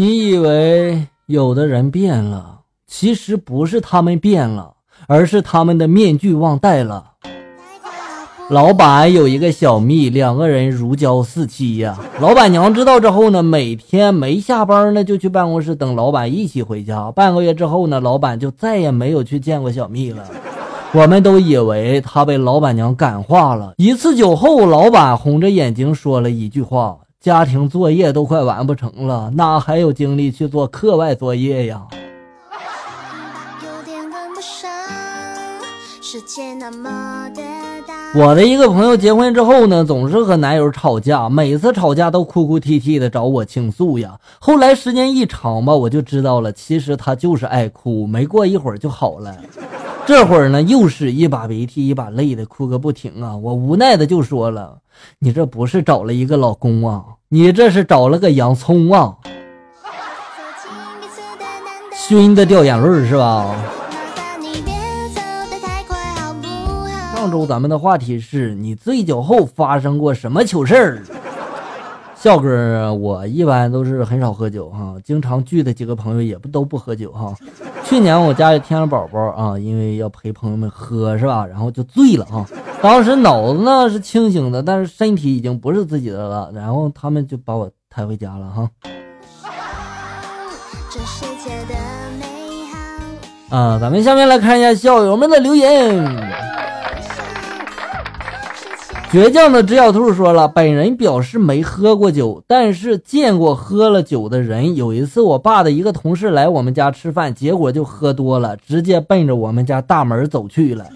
[0.00, 4.72] 你以为有的人变了，其实不是他们变了，
[5.06, 7.10] 而是他们的面具忘戴了。
[8.48, 11.98] 老板有一个小蜜，两个人如胶似漆呀。
[12.18, 17.12] 老板娘知道之后呢，每天没下班呢，就去办公室等老板一起回家。
[17.12, 20.24] 半个月之后呢，老板就再也没有去见过小蜜了。
[20.94, 23.74] 我们都以为他被老板娘感化了。
[23.76, 31.82] 一次酒后，老板红着眼睛说了一句话：“家庭作业都快完不成了，哪还有精力去做课外作业呀？”
[38.14, 44.18] 我的一个朋友结婚之后呢，总是和男友吵架，每次吵架都哭哭啼啼的找我倾诉呀。
[44.38, 49.36] 后来时间一长吧，我就知道了，其实他就是爱哭，没过一会儿就好了。
[50.06, 53.36] 这会儿呢，又是一把鼻涕一把泪的哭个不停啊。
[53.36, 54.78] 我无奈的就说了
[55.20, 59.14] ：“你这不是找了一个老公啊，你这是找了个洋葱啊。”
[61.94, 63.54] 熏的掉眼泪是吧？
[67.14, 71.02] 上周咱们的话题是你醉酒后发生过什么糗事儿？
[72.22, 77.34] 笑哥，我一般都是很少喝酒哈，经常聚的几个朋友也不都不喝酒哈。
[77.82, 81.46] 去年我家里添了宝宝啊，因为要陪朋友们喝是吧？
[81.46, 82.46] 然后就醉了啊。
[82.82, 86.52] 当时脑子呢是清醒的，但是身体已经不是自己的了。
[86.54, 88.68] 然后他们就把我抬回家了哈。
[93.48, 96.04] 啊，咱们下面来看一下校友们的留言。
[99.12, 104.76] 倔强的直角兔说了，本人表示没喝过酒，但是见过喝了酒的人。
[104.76, 110.86] 有一次，我爸的一个同事来我们家吃饭，结果就喝多了，直接奔着我们家大门走去了。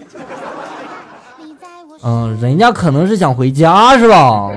[2.03, 4.49] 嗯，人家可能是想回家，是吧？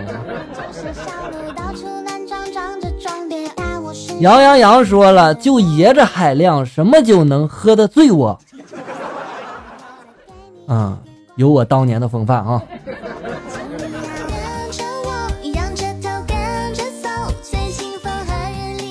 [4.21, 8.39] 杨洋洋说了，就爷这海量，什么酒能喝得醉我？
[10.69, 10.97] 嗯，
[11.35, 12.63] 有我当年的风范啊。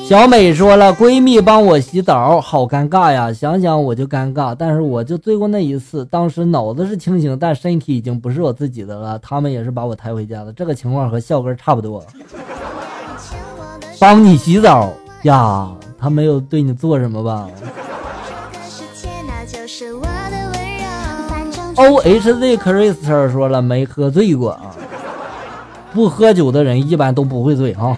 [0.08, 3.34] 小美说了，闺蜜帮我洗澡，好尴尬呀！
[3.34, 9.20] 想想我就尴尬，但是我就醉过那一次，当时脑子是清醒，但身体已经不是我自己的了。
[9.20, 12.02] 他们也是把我抬回家的，这个情况和笑哥差不多。
[14.00, 15.70] 帮你洗澡呀？
[16.00, 17.50] 他没有对你做什么吧
[21.76, 24.74] ？O H Z Crystal 说了，没喝醉过啊。
[25.94, 27.98] 不喝酒的人一般都不会醉哈。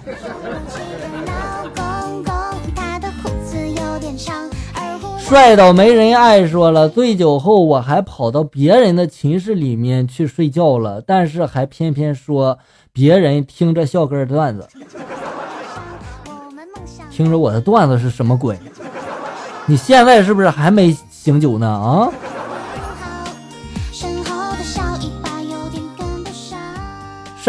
[5.29, 12.57] 帅到没人爱，说了醉酒后我还跑到别人的寝室里面去睡觉了，但是还偏偏说
[12.91, 14.67] 别人听着笑哥段子，
[17.11, 18.57] 听着我的段子是什么鬼？
[19.67, 21.67] 你现在是不是还没醒酒呢？
[21.67, 22.09] 啊？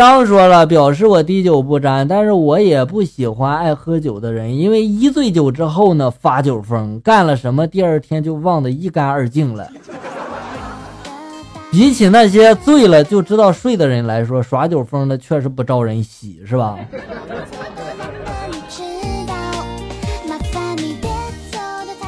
[0.00, 9.68] 张说了，表示我滴酒不沾，但是我也不喜欢爱喝酒的人，因为一醉酒之后呢，发酒疯，干了什么第二天就忘得一干二净了。
[11.70, 16.78] 比起那些醉了就知道睡的人来说，耍酒疯的确实不招人喜，是吧？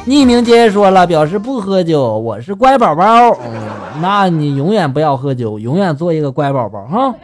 [0.04, 3.04] 匿名接着说了，表示不喝酒，我是乖宝宝。
[3.44, 3.52] 嗯，
[4.00, 7.14] 那你永远不要喝酒，永远做一个乖宝宝哈。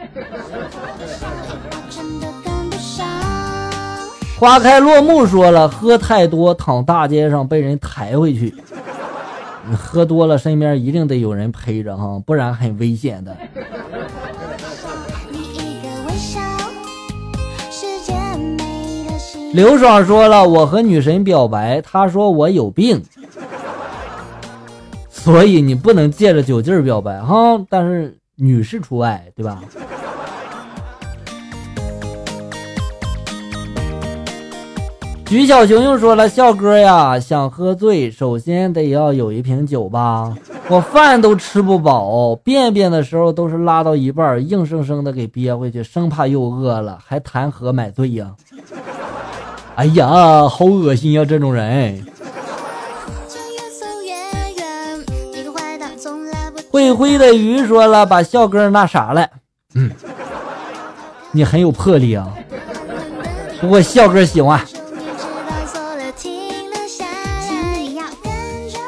[4.39, 8.55] 花开落幕说了，喝太多躺大街上被人抬回去。
[9.69, 13.35] 你 喝多了身边一定得有人陪着哈，不然很危险的。
[19.51, 23.03] 刘爽说了，我和女神表白，她说我有病，
[25.09, 27.59] 所以你不能借着酒劲儿表白哈。
[27.67, 29.59] 但是女士除外，对吧？
[35.27, 40.35] 徐小熊又说了：“笑哥呀，想喝醉，首先得要有一瓶酒吧。
[40.67, 48.31] 我饭都吃不饱，便便的时候都是拉到一半，硬生生的给憋回去，生怕又饿了，还谈何买醉呀？
[49.79, 52.05] 哎呀，好恶心呀，这种人。”
[56.69, 59.25] 灰灰的鱼说了：“把笑哥那啥了，
[59.75, 59.89] 嗯，
[61.31, 62.27] 你很有魄力啊，
[63.61, 64.59] 不过笑哥喜欢。”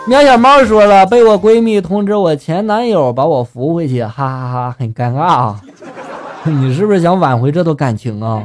[0.05, 5.61] 喵小猫说了，被我闺蜜通知我前男友把我扶回去，哈哈哈，很尴尬啊！
[6.43, 8.43] 你是不是想挽回这段感情啊？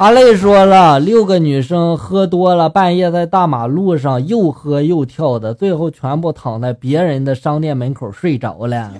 [0.00, 8.90] 阿累说了，六个女生喝多了，半夜在大马路上又喝又跳的，最后全部躺在别人的商店门口睡着了。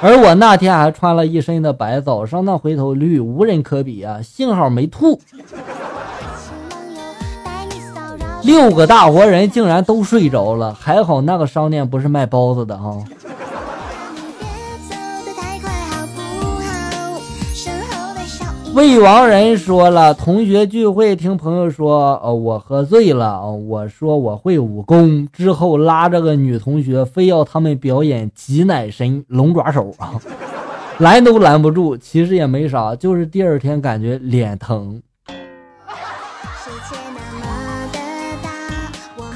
[0.00, 4.20] 而我那天还穿了一身的白，早上那回头率无人可比啊！
[4.22, 5.20] 幸好没吐。
[8.42, 12.98] 六个大活人竟然都睡着了，还好那个商店不是卖包子的哈。
[18.74, 30.14] 魏王人说了，同学聚会听朋友说，哦，我喝醉了，哦我说我会武功，之后拉着个女同学，非要他们表演挤奶神龙爪手啊，
[30.98, 31.96] 拦都拦不住。
[31.96, 35.00] 其实也没啥，就是第二天感觉脸疼。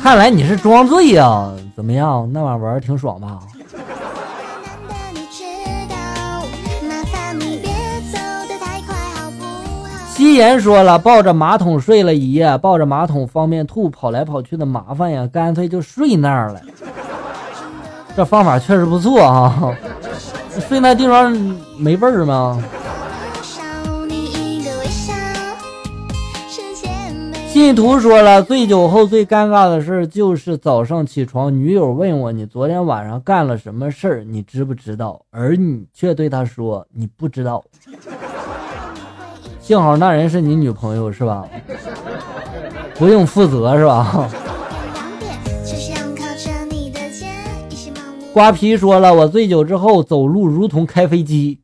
[0.03, 1.53] 看来你是装醉呀？
[1.77, 3.39] 怎么样，那晚玩挺爽吧？
[10.19, 16.61] 夕颜说了，抱着马桶睡了一夜，抱着马桶方便吐，跑来跑去的麻烦呀，干脆就睡那儿了。
[18.17, 19.73] 这方法确实不错啊，
[20.69, 21.31] 睡那地方
[21.77, 22.61] 没味儿吗？
[27.47, 35.21] 信徒说了，醉酒后最尴尬的事儿就是早上起床，女友问我你昨天晚上干了什么事儿，你知不知道？
[35.31, 37.63] 而你却对她说你不知道。
[39.69, 41.45] 幸好那人是你女朋友是吧？
[42.95, 44.27] 不用负责是吧？
[48.33, 51.59] 瓜皮说了，我醉酒之后走路如同开飞机，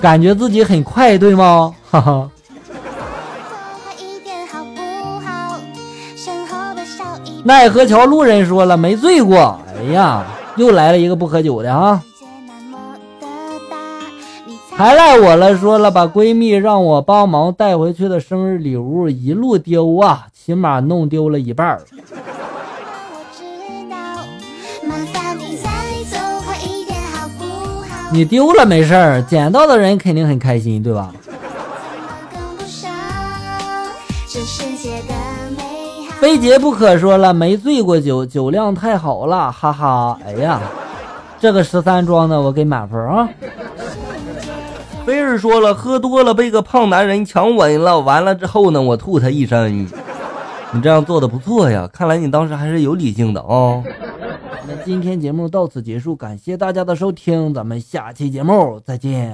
[0.00, 1.74] 感觉自己很快，对吗？
[1.90, 2.30] 哈哈。
[7.42, 9.58] 奈何桥路人说了，没醉过。
[9.76, 10.24] 哎呀，
[10.54, 12.00] 又来了一个不喝酒的啊！
[14.78, 21.80] 还赖我了，说了把闺蜜让我帮忙带回去的生日礼物一路丢啊，起码弄丢了一半
[28.12, 31.12] 你丢了没事儿，捡到的人肯定很开心，对吧？
[36.20, 40.16] 非结不可说了，没醉过酒，酒量太好了，哈哈！
[40.24, 40.60] 哎呀，
[41.40, 43.28] 这个十三装的我给满分啊！
[45.08, 49.88] 菲尔说了，喝多了被个胖男人强吻了，完了之后呢，我吐他一身。
[50.70, 53.82] 你这样做的不错呀，看来你当时还是有理性的啊。
[54.66, 59.32] 那今天节目到此结束，感谢大家的收听，咱们下期节目再见。